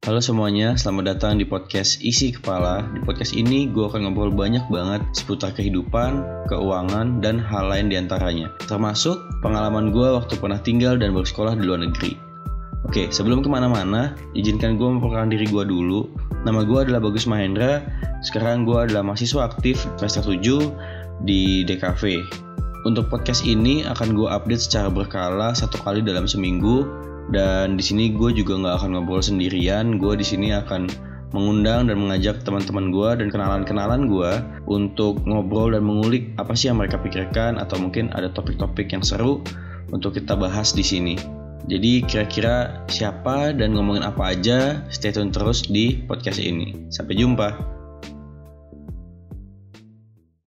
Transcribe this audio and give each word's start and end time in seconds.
Halo 0.00 0.16
semuanya, 0.16 0.80
selamat 0.80 1.04
datang 1.12 1.36
di 1.36 1.44
podcast 1.44 2.00
Isi 2.00 2.32
Kepala. 2.32 2.88
Di 2.96 3.04
podcast 3.04 3.36
ini 3.36 3.68
gue 3.68 3.84
akan 3.84 4.08
ngobrol 4.08 4.32
banyak 4.32 4.64
banget 4.72 5.04
seputar 5.12 5.52
kehidupan, 5.52 6.24
keuangan, 6.48 7.20
dan 7.20 7.36
hal 7.36 7.68
lain 7.68 7.92
di 7.92 8.00
antaranya. 8.00 8.48
Termasuk 8.64 9.20
pengalaman 9.44 9.92
gue 9.92 10.08
waktu 10.08 10.40
pernah 10.40 10.56
tinggal 10.56 10.96
dan 10.96 11.12
bersekolah 11.12 11.52
di 11.52 11.68
luar 11.68 11.84
negeri. 11.84 12.16
Oke, 12.88 13.12
sebelum 13.12 13.44
ke 13.44 13.52
mana-mana, 13.52 14.16
izinkan 14.32 14.80
gue 14.80 14.88
memperkenalkan 14.88 15.36
diri 15.36 15.44
gue 15.44 15.68
dulu. 15.68 16.08
Nama 16.48 16.64
gue 16.64 16.78
adalah 16.80 17.04
Bagus 17.04 17.28
Mahendra. 17.28 17.84
Sekarang 18.24 18.64
gue 18.64 18.80
adalah 18.80 19.04
mahasiswa 19.04 19.52
aktif 19.52 19.84
semester 20.00 20.24
7 20.32 21.28
di 21.28 21.60
DKV. 21.68 22.24
Untuk 22.88 23.12
podcast 23.12 23.44
ini 23.44 23.84
akan 23.84 24.16
gue 24.16 24.32
update 24.32 24.64
secara 24.64 24.88
berkala 24.88 25.52
satu 25.52 25.76
kali 25.84 26.00
dalam 26.00 26.24
seminggu 26.24 26.88
dan 27.30 27.78
di 27.78 27.82
sini 27.82 28.14
gue 28.14 28.30
juga 28.34 28.58
nggak 28.58 28.74
akan 28.82 28.90
ngobrol 28.98 29.22
sendirian. 29.22 29.98
Gue 29.98 30.18
di 30.18 30.26
sini 30.26 30.50
akan 30.54 30.90
mengundang 31.30 31.86
dan 31.86 31.96
mengajak 31.98 32.42
teman-teman 32.42 32.90
gue 32.90 33.10
dan 33.22 33.26
kenalan-kenalan 33.30 34.10
gue 34.10 34.32
untuk 34.66 35.22
ngobrol 35.22 35.70
dan 35.70 35.86
mengulik 35.86 36.34
apa 36.42 36.58
sih 36.58 36.70
yang 36.70 36.82
mereka 36.82 36.98
pikirkan 36.98 37.58
atau 37.58 37.78
mungkin 37.78 38.10
ada 38.10 38.30
topik-topik 38.34 38.90
yang 38.90 39.06
seru 39.06 39.42
untuk 39.94 40.18
kita 40.18 40.34
bahas 40.34 40.74
di 40.74 40.82
sini. 40.82 41.14
Jadi 41.70 42.02
kira-kira 42.02 42.82
siapa 42.90 43.54
dan 43.54 43.78
ngomongin 43.78 44.02
apa 44.02 44.34
aja, 44.34 44.82
stay 44.90 45.14
tune 45.14 45.30
terus 45.30 45.70
di 45.70 46.02
podcast 46.02 46.42
ini. 46.42 46.90
Sampai 46.90 47.14
jumpa. 47.14 47.79